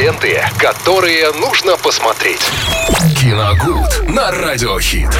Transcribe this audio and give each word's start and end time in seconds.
ленты, 0.00 0.42
которые 0.56 1.30
нужно 1.32 1.76
посмотреть. 1.76 2.40
Киногуд 3.20 4.08
на 4.08 4.30
Радиохит. 4.30 5.10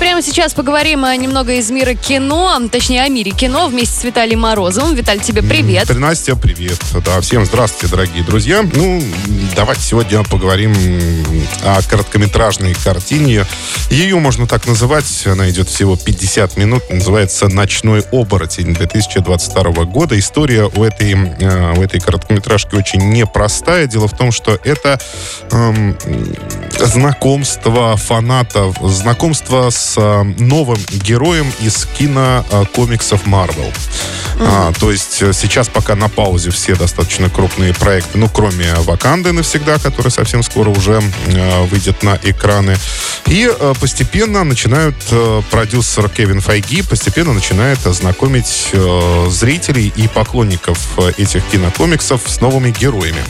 Прямо 0.00 0.22
сейчас 0.22 0.54
поговорим 0.54 1.04
э, 1.04 1.14
немного 1.16 1.52
из 1.52 1.70
мира 1.70 1.92
кино, 1.92 2.58
точнее 2.72 3.02
о 3.02 3.08
мире 3.10 3.32
кино 3.32 3.68
вместе 3.68 4.00
с 4.00 4.02
Виталием 4.02 4.40
Морозовым. 4.40 4.94
Виталий, 4.94 5.20
тебе 5.20 5.42
привет. 5.42 5.94
Настя, 5.94 6.36
привет. 6.36 6.78
Да, 7.04 7.20
всем 7.20 7.44
здравствуйте, 7.44 7.94
дорогие 7.94 8.24
друзья. 8.24 8.62
Ну, 8.62 9.02
давайте 9.54 9.82
сегодня 9.82 10.24
поговорим 10.24 10.74
о 11.62 11.82
короткометражной 11.82 12.72
картине. 12.82 13.44
Ее 13.90 14.18
можно 14.18 14.46
так 14.46 14.66
называть, 14.66 15.26
она 15.26 15.50
идет 15.50 15.68
всего 15.68 15.96
50 15.96 16.56
минут, 16.56 16.82
называется 16.88 17.48
«Ночной 17.48 18.00
оборотень» 18.10 18.72
2022 18.72 19.84
года. 19.84 20.18
История 20.18 20.64
у 20.64 20.82
этой, 20.82 21.12
э, 21.12 21.74
у 21.76 21.82
этой 21.82 22.00
короткометражки 22.00 22.74
очень 22.74 23.10
непростая. 23.10 23.86
Дело 23.90 24.06
в 24.06 24.16
том, 24.16 24.30
что 24.30 24.58
это 24.64 25.00
эм, 25.50 25.96
знакомство 26.78 27.96
фанатов, 27.96 28.76
знакомство 28.82 29.70
с 29.70 29.94
э, 29.96 30.22
новым 30.38 30.78
героем 30.90 31.52
из 31.60 31.86
кинокомиксов 31.98 33.26
Marvel. 33.26 33.72
Mm-hmm. 34.40 34.46
А, 34.48 34.72
то 34.78 34.90
есть 34.90 35.22
э, 35.22 35.32
сейчас 35.32 35.68
пока 35.68 35.96
на 35.96 36.08
паузе 36.08 36.50
все 36.50 36.74
достаточно 36.74 37.28
крупные 37.28 37.74
проекты, 37.74 38.16
ну, 38.16 38.28
кроме 38.28 38.72
Ваканды 38.76 39.32
навсегда, 39.32 39.78
который 39.78 40.10
совсем 40.10 40.42
скоро 40.42 40.70
уже 40.70 41.02
э, 41.26 41.64
выйдет 41.64 42.02
на 42.02 42.18
экраны. 42.22 42.76
И 43.26 43.50
э, 43.50 43.74
постепенно 43.80 44.44
начинают 44.44 44.96
э, 45.10 45.42
продюсер 45.50 46.08
Кевин 46.08 46.40
Файги 46.40 46.82
постепенно 46.82 47.32
начинает 47.32 47.78
знакомить 47.80 48.70
э, 48.72 49.26
зрителей 49.30 49.92
и 49.94 50.08
поклонников 50.08 50.78
э, 50.98 51.12
этих 51.18 51.44
кинокомиксов 51.46 52.22
с 52.26 52.40
новыми 52.40 52.70
героями. 52.70 53.22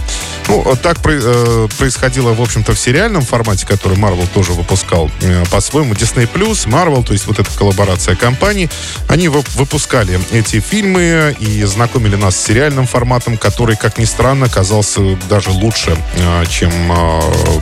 Ну, 0.51 0.77
так 0.83 0.99
э, 1.05 1.69
происходило, 1.79 2.33
в 2.33 2.43
общем-то, 2.43 2.75
в 2.75 2.79
сериальном 2.79 3.23
формате, 3.23 3.67
который 3.67 3.97
Marvel 3.97 4.27
тоже 4.35 4.52
выпускал 4.52 5.09
э, 5.21 5.45
по-своему. 5.49 5.95
Disney 5.95 6.29
Plus, 6.29 6.66
Marvel, 6.66 7.05
то 7.05 7.13
есть 7.13 7.27
вот 7.27 7.38
эта 7.38 7.49
коллаборация 7.57 8.16
компаний, 8.16 8.69
они 9.07 9.29
выпускали 9.29 10.19
эти 10.33 10.59
фильмы 10.59 11.37
и 11.39 11.63
знакомили 11.65 12.16
нас 12.16 12.35
с 12.35 12.45
сериальным 12.45 12.89
форматом, 12.89 13.37
который, 13.37 13.77
как 13.77 13.97
ни 13.99 14.05
странно, 14.05 14.49
казался 14.49 15.01
даже 15.29 15.51
лучше, 15.51 15.97
э, 16.16 16.45
чем 16.49 16.71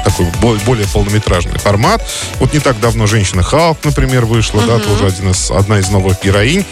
такой 0.04 0.26
более 0.40 0.86
полнометражный 0.86 1.58
формат. 1.58 2.02
Вот 2.38 2.54
не 2.54 2.60
так 2.60 2.80
давно 2.80 3.06
«Женщина 3.06 3.42
Халк», 3.42 3.78
например, 3.84 4.24
вышла, 4.24 4.60
uh-huh. 4.60 4.78
да, 4.78 4.84
тоже 4.84 5.06
один 5.06 5.30
из, 5.30 5.50
одна 5.50 5.78
из 5.78 5.90
новых 5.90 6.22
героинь. 6.22 6.64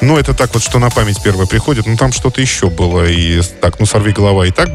Но 0.00 0.18
это 0.18 0.34
так 0.34 0.52
вот, 0.54 0.62
что 0.62 0.78
на 0.78 0.90
память 0.90 1.22
первое 1.22 1.46
приходит. 1.46 1.86
Ну, 1.86 1.96
там 1.96 2.12
что-то 2.12 2.40
еще 2.40 2.70
было. 2.70 3.06
И 3.06 3.40
так, 3.60 3.78
ну, 3.78 3.86
«Сорви 3.86 4.12
голова» 4.12 4.46
и 4.46 4.50
так 4.50 4.74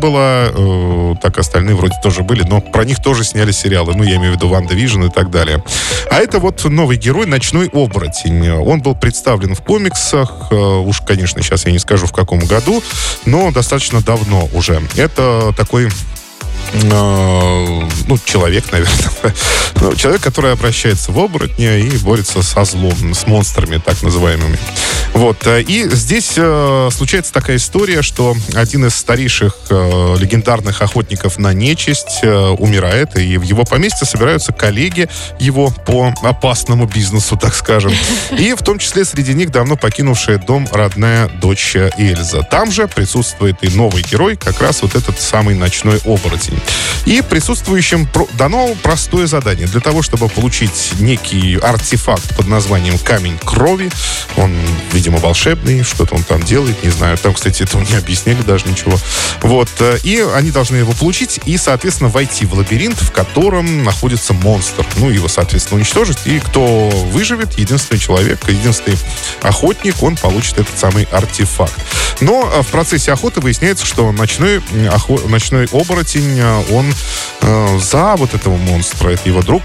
так 1.21 1.37
остальные 1.37 1.75
вроде 1.75 1.95
тоже 2.01 2.23
были, 2.23 2.43
но 2.43 2.61
про 2.61 2.85
них 2.85 3.01
тоже 3.01 3.23
сняли 3.23 3.51
сериалы. 3.51 3.93
Ну, 3.95 4.03
я 4.03 4.15
имею 4.17 4.33
в 4.33 4.35
виду 4.35 4.47
WandaVision 4.47 5.03
и 5.03 5.09
так 5.09 5.31
далее. 5.31 5.63
А 6.09 6.17
это 6.17 6.39
вот 6.39 6.63
новый 6.65 6.97
герой 6.97 7.25
«Ночной 7.25 7.69
оборотень». 7.71 8.49
Он 8.49 8.81
был 8.81 8.95
представлен 8.95 9.55
в 9.55 9.61
комиксах, 9.61 10.47
э, 10.51 10.55
уж, 10.55 11.01
конечно, 11.01 11.41
сейчас 11.41 11.65
я 11.65 11.71
не 11.71 11.79
скажу 11.79 12.07
в 12.07 12.13
каком 12.13 12.39
году, 12.39 12.83
но 13.25 13.51
достаточно 13.51 14.01
давно 14.01 14.49
уже. 14.53 14.81
Это 14.95 15.53
такой 15.55 15.89
ну, 16.83 18.17
человек, 18.25 18.71
наверное. 18.71 18.95
Ну, 19.81 19.93
человек, 19.95 20.21
который 20.21 20.51
обращается 20.51 21.11
в 21.11 21.19
оборотня 21.19 21.77
и 21.77 21.97
борется 21.97 22.41
со 22.41 22.63
злом, 22.63 23.13
с 23.13 23.27
монстрами, 23.27 23.77
так 23.77 24.01
называемыми. 24.01 24.57
Вот. 25.13 25.45
Э, 25.45 25.61
и 25.61 25.87
здесь 25.89 26.33
э, 26.37 26.89
случается 26.91 27.31
такая 27.33 27.57
история, 27.57 28.01
что 28.01 28.35
один 28.53 28.85
из 28.85 28.95
старейших 28.95 29.55
э, 29.69 30.15
легендарных 30.17 30.81
охотников 30.81 31.37
на 31.37 31.53
нечисть 31.53 32.19
э, 32.23 32.33
умирает, 32.33 33.17
и 33.17 33.37
в 33.37 33.43
его 33.43 33.63
поместье 33.63 34.07
собираются 34.07 34.53
коллеги 34.53 35.07
его 35.39 35.71
по 35.85 36.13
опасному 36.23 36.85
бизнесу, 36.85 37.37
так 37.41 37.53
скажем. 37.53 37.93
И 38.31 38.53
в 38.53 38.63
том 38.63 38.79
числе 38.79 39.05
среди 39.05 39.33
них 39.33 39.51
давно 39.51 39.75
покинувшая 39.75 40.37
дом 40.37 40.67
родная 40.71 41.27
дочь 41.27 41.75
Эльза. 41.75 42.41
Там 42.43 42.71
же 42.71 42.87
присутствует 42.87 43.57
и 43.61 43.69
новый 43.69 44.03
герой, 44.03 44.35
как 44.35 44.61
раз 44.61 44.81
вот 44.81 44.95
этот 44.95 45.21
самый 45.21 45.55
ночной 45.55 45.99
оборотень. 46.05 46.59
И 47.05 47.21
присутствующим 47.21 48.09
дано 48.33 48.75
простое 48.81 49.27
задание. 49.27 49.67
Для 49.67 49.79
того, 49.79 50.01
чтобы 50.01 50.27
получить 50.27 50.93
некий 50.99 51.55
артефакт 51.55 52.35
под 52.35 52.47
названием 52.47 52.97
камень 52.97 53.37
крови, 53.37 53.91
он, 54.37 54.55
видимо, 54.91 55.19
волшебный, 55.19 55.83
что-то 55.83 56.15
он 56.15 56.23
там 56.23 56.41
делает, 56.41 56.83
не 56.83 56.89
знаю. 56.89 57.17
Там, 57.17 57.33
кстати, 57.33 57.63
этого 57.63 57.83
не 57.83 57.95
объяснили 57.95 58.41
даже 58.41 58.67
ничего. 58.67 58.97
Вот. 59.41 59.69
Э, 59.79 59.99
и 60.03 60.19
они 60.33 60.49
должны 60.49 60.77
его 60.77 60.93
получить 60.93 61.39
и, 61.45 61.57
соответственно, 61.57 62.09
войти 62.09 62.45
в 62.45 62.53
лабиринт, 62.53 62.99
в 62.99 63.11
котором 63.11 63.83
находится 63.83 64.33
монстр. 64.33 64.85
Ну, 64.97 65.11
его, 65.11 65.27
соответственно, 65.27 65.77
уничтожить. 65.77 66.17
И 66.25 66.39
кто 66.39 66.89
выживет, 66.89 67.59
единственный 67.59 67.99
человек, 67.99 68.49
единственный 68.49 68.97
охотник, 69.43 70.01
он 70.01 70.15
получит 70.15 70.57
этот 70.57 70.77
самый 70.77 71.03
артефакт. 71.11 71.75
Но 72.19 72.51
э, 72.51 72.63
в 72.63 72.67
процессе 72.67 73.11
охоты 73.11 73.41
выясняется, 73.41 73.85
что 73.85 74.11
ночной, 74.11 74.61
охо... 74.91 75.19
ночной 75.27 75.67
оборотень 75.71 76.39
он 76.71 76.93
э, 77.41 77.79
за 77.79 78.15
вот 78.15 78.33
этого 78.33 78.57
монстра, 78.57 79.09
это 79.09 79.27
его 79.29 79.41
друг, 79.41 79.63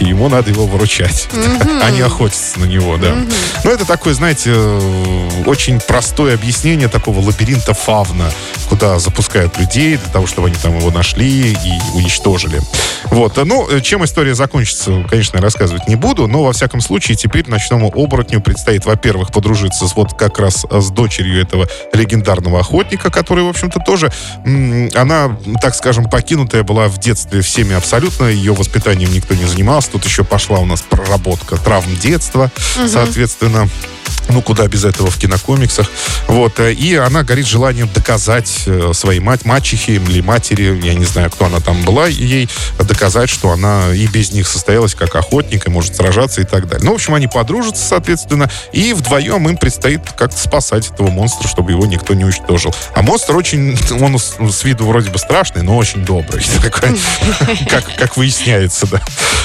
и 0.00 0.04
ему 0.06 0.28
надо 0.28 0.50
его 0.50 0.66
выручать, 0.66 1.28
mm-hmm. 1.32 1.80
а 1.82 1.90
не 1.90 2.00
охотиться 2.00 2.60
на 2.60 2.64
него, 2.64 2.96
да. 2.96 3.08
Mm-hmm. 3.08 3.34
Ну, 3.64 3.70
это 3.70 3.84
такое, 3.84 4.14
знаете, 4.14 4.50
э, 4.54 5.42
очень 5.46 5.80
простое 5.80 6.34
объяснение 6.34 6.88
такого 6.88 7.20
лабиринта 7.20 7.74
фавна, 7.74 8.30
куда 8.68 8.98
запускают 8.98 9.58
людей 9.58 9.96
для 9.96 10.08
того, 10.12 10.26
чтобы 10.26 10.48
они 10.48 10.56
там 10.56 10.76
его 10.78 10.90
нашли 10.90 11.52
и 11.52 11.94
уничтожили. 11.94 12.60
Вот. 13.04 13.36
Ну, 13.44 13.68
чем 13.80 14.04
история 14.04 14.34
закончится, 14.34 15.04
конечно, 15.08 15.40
рассказывать 15.40 15.88
не 15.88 15.96
буду, 15.96 16.26
но, 16.26 16.42
во 16.42 16.52
всяком 16.52 16.80
случае, 16.80 17.16
теперь 17.16 17.48
ночному 17.48 17.92
оборотню 17.94 18.40
предстоит, 18.40 18.84
во-первых, 18.84 19.32
подружиться 19.32 19.86
с, 19.86 19.94
вот 19.94 20.14
как 20.14 20.38
раз 20.38 20.66
с 20.70 20.90
дочерью 20.90 21.40
этого 21.40 21.68
легендарного 21.92 22.60
охотника, 22.60 23.10
который, 23.10 23.44
в 23.44 23.48
общем-то, 23.48 23.80
тоже, 23.80 24.12
она, 24.94 25.36
так 25.60 25.74
скажем, 25.74 26.08
покинутая 26.08 26.62
была 26.62 26.88
в 26.88 26.98
детстве 26.98 27.40
всеми 27.40 27.74
абсолютно, 27.74 28.26
ее 28.26 28.52
воспитанием 28.52 29.12
никто 29.12 29.34
не 29.34 29.44
занимался. 29.44 29.90
Тут 29.90 30.04
еще 30.04 30.24
пошла 30.24 30.58
у 30.58 30.66
нас 30.66 30.82
проработка 30.82 31.56
травм 31.56 31.96
детства, 31.96 32.50
угу. 32.78 32.88
соответственно. 32.88 33.68
Ну, 34.30 34.42
куда 34.42 34.66
без 34.66 34.84
этого 34.84 35.10
в 35.10 35.16
кинокомиксах. 35.16 35.90
Вот. 36.26 36.60
Э, 36.60 36.72
и 36.72 36.94
она 36.96 37.22
горит 37.22 37.46
желанием 37.46 37.88
доказать 37.94 38.57
э, 38.66 38.92
своей 38.92 39.20
мать, 39.20 39.44
мачехе 39.44 39.94
или 39.94 40.20
матери, 40.20 40.78
я 40.84 40.94
не 40.94 41.04
знаю, 41.04 41.30
кто 41.30 41.46
она 41.46 41.60
там 41.60 41.82
была, 41.82 42.06
ей 42.06 42.48
доказать, 42.78 43.30
что 43.30 43.50
она 43.50 43.94
и 43.94 44.06
без 44.06 44.32
них 44.32 44.46
состоялась 44.46 44.94
как 44.94 45.16
охотник 45.16 45.66
и 45.66 45.70
может 45.70 45.96
сражаться 45.96 46.40
и 46.40 46.44
так 46.44 46.68
далее. 46.68 46.84
Ну, 46.84 46.92
в 46.92 46.94
общем, 46.96 47.14
они 47.14 47.26
подружатся, 47.26 47.86
соответственно, 47.86 48.50
и 48.72 48.92
вдвоем 48.92 49.48
им 49.48 49.56
предстоит 49.56 50.02
как-то 50.12 50.38
спасать 50.38 50.90
этого 50.90 51.10
монстра, 51.10 51.48
чтобы 51.48 51.72
его 51.72 51.86
никто 51.86 52.14
не 52.14 52.24
уничтожил. 52.24 52.74
А 52.94 53.02
монстр 53.02 53.36
очень, 53.36 53.78
он 54.00 54.18
с 54.18 54.64
виду 54.64 54.86
вроде 54.86 55.10
бы 55.10 55.18
страшный, 55.18 55.62
но 55.62 55.76
очень 55.76 56.04
добрый. 56.04 56.44
Как, 57.98 58.16
выясняется, 58.16 58.86
да. 58.86 59.00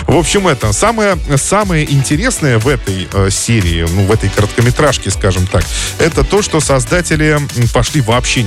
В 0.08 0.16
общем, 0.18 0.48
это 0.48 0.74
самое, 0.74 1.18
самое 1.38 1.92
интересное 1.92 2.60
в 2.60 2.68
этой 2.68 3.08
э, 3.12 3.30
серии, 3.30 3.86
ну, 3.90 4.06
в 4.06 4.12
этой 4.12 4.30
короткометражке 4.30 5.12
скажем 5.14 5.48
так, 5.48 5.64
это 6.00 6.24
то, 6.24 6.42
что 6.42 6.60
создатели 6.60 7.40
пошли 7.74 8.02
вообще 8.02 8.44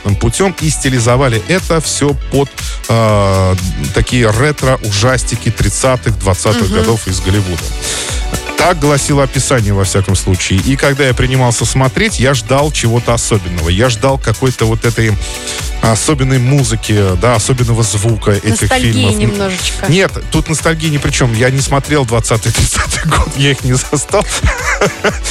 нестандартным 0.00 0.16
путем 0.16 0.54
и 0.60 0.70
стилизовали 0.70 1.42
это 1.48 1.80
все 1.80 2.14
под 2.30 2.48
э, 2.88 3.54
такие 3.94 4.30
ретро-ужастики 4.30 5.48
30-х, 5.48 6.10
20-х 6.10 6.64
угу. 6.64 6.74
годов 6.74 7.06
из 7.06 7.20
Голливуда. 7.20 7.62
Так 8.56 8.78
гласило 8.78 9.22
описание, 9.22 9.72
во 9.72 9.84
всяком 9.84 10.14
случае. 10.14 10.60
И 10.60 10.76
когда 10.76 11.06
я 11.06 11.14
принимался 11.14 11.64
смотреть, 11.64 12.20
я 12.20 12.34
ждал 12.34 12.70
чего-то 12.70 13.14
особенного. 13.14 13.70
Я 13.70 13.88
ждал 13.88 14.18
какой-то 14.18 14.66
вот 14.66 14.84
этой 14.84 15.16
особенной 15.82 16.38
музыки, 16.38 17.16
да, 17.20 17.34
особенного 17.36 17.82
звука 17.82 18.32
этих 18.32 18.62
Ностальгии 18.62 18.92
фильмов. 18.92 19.16
немножечко. 19.16 19.86
Нет, 19.88 20.12
тут 20.30 20.48
ностальгии 20.48 20.88
ни 20.88 20.98
при 20.98 21.10
чем. 21.10 21.32
Я 21.34 21.50
не 21.50 21.60
смотрел 21.60 22.04
20-30 22.04 23.08
год, 23.08 23.36
я 23.36 23.52
их 23.52 23.64
не 23.64 23.74
застал. 23.74 24.24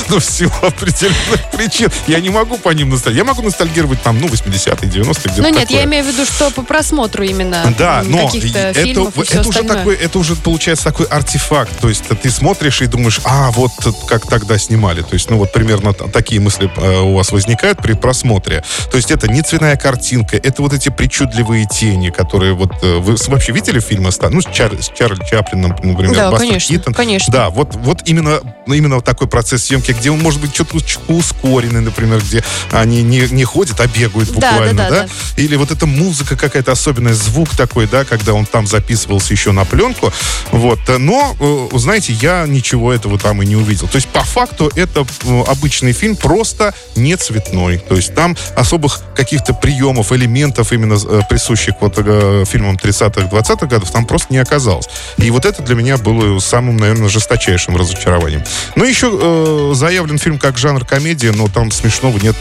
Ну, 0.10 0.20
в 0.20 0.26
силу 0.26 0.52
определенных 0.62 1.52
причин. 1.52 1.90
Я 2.08 2.20
не 2.20 2.30
могу 2.30 2.58
по 2.58 2.70
ним 2.70 2.90
ностальгировать. 2.90 3.28
Я 3.28 3.34
могу 3.34 3.42
ностальгировать 3.44 4.02
там, 4.02 4.20
ну, 4.20 4.28
80-е, 4.28 4.90
90-е, 4.90 5.04
где-то 5.04 5.42
Ну, 5.42 5.50
нет, 5.50 5.70
я 5.70 5.84
имею 5.84 6.04
в 6.04 6.08
виду, 6.08 6.26
что 6.26 6.50
по 6.52 6.64
просмотру 6.64 7.24
именно 7.24 7.74
да, 7.78 8.04
но 8.06 8.30
это, 8.30 9.02
уже 9.42 9.64
такой, 9.64 9.96
это 9.96 10.20
уже 10.20 10.36
получается 10.36 10.86
такой 10.86 11.06
артефакт. 11.06 11.80
То 11.80 11.90
есть 11.90 12.06
ты 12.08 12.30
смотришь 12.30 12.82
и 12.82 12.88
думаешь, 12.88 13.10
думаешь, 13.10 13.22
а, 13.24 13.52
вот 13.52 13.72
как 14.08 14.28
тогда 14.28 14.58
снимали. 14.58 15.02
То 15.02 15.14
есть, 15.14 15.30
ну 15.30 15.38
вот 15.38 15.52
примерно 15.52 15.94
такие 15.94 16.40
мысли 16.42 16.70
э, 16.76 17.00
у 17.00 17.16
вас 17.16 17.32
возникают 17.32 17.82
при 17.82 17.94
просмотре. 17.94 18.64
То 18.92 18.98
есть 18.98 19.12
это 19.12 19.28
не 19.28 19.42
цветная 19.42 19.78
картинка, 19.78 20.38
это 20.42 20.62
вот 20.62 20.74
эти 20.74 20.90
причудливые 20.90 21.66
тени, 21.66 22.10
которые 22.10 22.54
вот... 22.54 22.72
Э, 22.82 22.98
вы 22.98 23.16
вообще 23.28 23.52
видели 23.52 23.80
фильмы? 23.80 24.10
Ну, 24.30 24.42
с, 24.42 24.46
Чар, 24.46 24.74
с 24.74 24.90
Чарли 24.90 25.24
Чаплином, 25.30 25.76
например, 25.82 26.16
да, 26.16 26.32
конечно, 26.32 26.76
Китон. 26.76 26.94
конечно. 26.94 27.32
Да, 27.32 27.50
вот, 27.50 27.76
вот 27.76 28.02
именно 28.06 28.40
ну, 28.70 28.76
именно 28.76 28.96
вот 28.96 29.06
такой 29.06 29.28
процесс 29.28 29.64
съемки, 29.64 29.92
где 29.94 30.12
он 30.12 30.20
может 30.20 30.40
быть 30.40 30.54
что-то 30.54 30.78
ускоренный, 31.08 31.82
например, 31.82 32.20
где 32.20 32.44
они 32.72 33.02
не, 33.02 33.22
не 33.32 33.44
ходят, 33.44 33.80
а 33.80 33.88
бегают 33.88 34.30
буквально, 34.30 34.74
да, 34.74 34.90
да, 34.90 34.90
да, 34.90 35.08
да? 35.08 35.42
Или 35.42 35.56
вот 35.56 35.72
эта 35.72 35.88
музыка 35.88 36.38
какая-то 36.38 36.72
особенная, 36.72 37.16
звук 37.16 37.50
такой, 37.56 37.88
да, 37.88 38.06
когда 38.06 38.34
он 38.34 38.46
там 38.46 38.68
записывался 38.68 39.34
еще 39.34 39.54
на 39.54 39.66
пленку. 39.66 40.14
Вот. 40.52 40.80
Но, 41.00 41.36
э, 41.40 41.78
знаете, 41.80 42.14
я 42.14 42.46
ничего 42.46 42.94
этого 42.94 43.18
там 43.18 43.42
и 43.42 43.46
не 43.48 43.56
увидел. 43.56 43.88
То 43.88 43.96
есть, 43.96 44.08
по 44.10 44.24
факту, 44.24 44.72
это 44.76 45.04
э, 45.24 45.44
обычный 45.48 45.94
фильм, 45.94 46.16
просто 46.16 46.76
не 46.96 47.16
цветной. 47.16 47.80
То 47.80 47.96
есть, 47.96 48.14
там 48.14 48.38
особых 48.56 49.02
каких-то 49.16 49.56
приемов, 49.56 50.12
элементов 50.12 50.72
именно 50.74 50.94
э, 51.04 51.22
присущих 51.28 51.74
вот 51.82 51.96
фильмам 51.96 52.76
30-х, 52.76 53.36
20-х 53.36 53.66
годов 53.66 53.90
там 53.90 54.06
просто 54.06 54.32
не 54.32 54.38
оказалось. 54.38 54.88
И 55.18 55.32
вот 55.32 55.46
это 55.46 55.64
для 55.64 55.74
меня 55.74 55.98
было 55.98 56.38
самым, 56.38 56.78
наверное, 56.78 57.10
жесточайшим 57.10 57.76
разочарованием. 57.76 58.44
Ну, 58.76 58.86
еще 58.86 59.10
э, 59.12 59.72
заявлен 59.76 60.18
фильм 60.18 60.40
как 60.40 60.58
жанр 60.58 60.86
комедия, 60.86 61.32
но 61.32 61.48
там 61.48 61.72
смешного 61.72 62.18
нет 62.18 62.36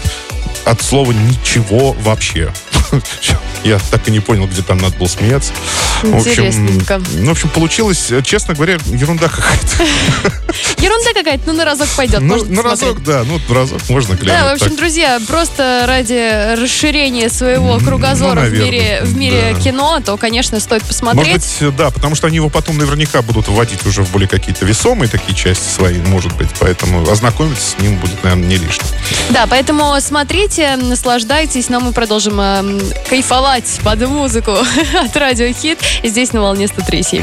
от 0.65 0.83
слова 0.83 1.13
ничего 1.13 1.93
вообще. 1.93 2.53
Я 3.65 3.79
так 3.91 4.07
и 4.09 4.11
не 4.11 4.21
понял, 4.21 4.47
где 4.47 4.63
там 4.63 4.79
надо 4.79 4.97
было 4.97 5.09
смеяться. 5.09 5.53
В 6.03 6.15
общем, 6.15 6.81
ну, 7.19 7.29
в 7.29 7.31
общем, 7.31 7.49
получилось, 7.51 8.13
честно 8.25 8.55
говоря, 8.55 8.79
ерунда 8.87 9.29
какая-то. 9.29 9.87
Какая-то, 11.19 11.43
ну 11.47 11.53
на 11.53 11.65
разок 11.65 11.89
пойдет. 11.97 12.21
Ну, 12.21 12.45
на 12.45 12.63
разок, 12.63 13.03
да, 13.03 13.25
ну 13.25 13.41
разок 13.53 13.81
можно 13.89 14.15
глянуть. 14.15 14.41
Да, 14.41 14.51
в 14.51 14.55
общем, 14.55 14.77
друзья, 14.77 15.21
просто 15.27 15.85
ради 15.87 16.55
расширения 16.55 17.29
своего 17.29 17.79
кругозора 17.79 18.43
ну, 18.43 18.49
в 18.49 18.53
мире, 18.53 19.01
в 19.03 19.17
мире 19.17 19.55
да. 19.55 19.61
кино, 19.61 20.01
то, 20.05 20.17
конечно, 20.17 20.61
стоит 20.61 20.85
посмотреть. 20.85 21.27
Может 21.27 21.61
быть, 21.61 21.77
да, 21.77 21.91
потому 21.91 22.15
что 22.15 22.29
они 22.29 22.37
его 22.37 22.49
потом 22.49 22.79
наверняка 22.79 23.23
будут 23.23 23.49
вводить 23.49 23.85
уже 23.85 24.03
в 24.03 24.13
более 24.13 24.29
какие-то 24.29 24.65
весомые 24.65 25.09
такие 25.09 25.35
части 25.35 25.69
свои, 25.69 25.99
может 25.99 26.37
быть, 26.37 26.51
поэтому 26.61 27.09
ознакомиться 27.11 27.71
с 27.71 27.81
ним 27.81 27.97
будет, 27.97 28.23
наверное, 28.23 28.47
не 28.47 28.57
лишним. 28.57 28.87
Да, 29.31 29.47
поэтому 29.49 29.95
смотрите, 30.01 30.77
наслаждайтесь, 30.77 31.69
но 31.69 31.81
мы 31.81 31.93
продолжим 31.93 32.41
э, 32.41 32.81
кайфовать 33.09 33.81
под 33.83 34.07
музыку 34.09 34.53
от 34.95 35.17
Радио 35.17 35.53
Хит 35.53 35.79
здесь 36.05 36.33
на 36.33 36.43
волне 36.43 36.67
103.7. 36.67 37.23